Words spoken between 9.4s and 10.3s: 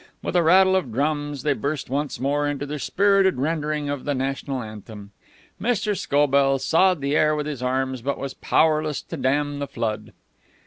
the flood.